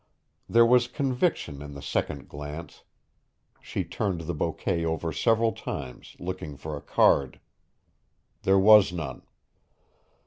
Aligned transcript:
There 0.49 0.65
was 0.65 0.87
conviction 0.87 1.61
in 1.61 1.75
the 1.75 1.81
second 1.83 2.27
glance. 2.27 2.83
She 3.61 3.83
turned 3.83 4.21
the 4.21 4.33
bouquet 4.33 4.83
over 4.83 5.13
several 5.13 5.51
times, 5.51 6.15
looking 6.17 6.57
for 6.57 6.75
a 6.75 6.81
card. 6.81 7.39
There 8.41 8.57
was 8.57 8.91
none. 8.91 9.21